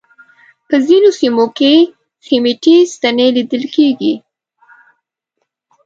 [0.67, 1.73] په ځینو سیمو کې
[2.25, 4.13] سیمټي ستنې لیدل کېږي.